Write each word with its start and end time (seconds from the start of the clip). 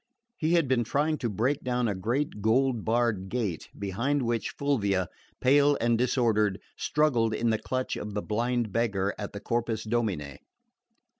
He 0.35 0.53
had 0.53 0.67
been 0.67 0.83
trying 0.83 1.19
to 1.19 1.29
break 1.29 1.63
down 1.63 1.87
a 1.87 1.93
great 1.93 2.41
gold 2.41 2.83
barred 2.83 3.29
gate, 3.29 3.69
behind 3.77 4.23
which 4.23 4.55
Fulvia, 4.57 5.07
pale 5.39 5.77
and 5.79 5.95
disordered, 5.95 6.59
struggled 6.75 7.35
in 7.35 7.51
the 7.51 7.59
clutch 7.59 7.95
of 7.95 8.15
the 8.15 8.23
blind 8.23 8.71
beggar 8.71 9.13
of 9.19 9.31
the 9.31 9.39
Corpus 9.39 9.83
Domini... 9.83 10.39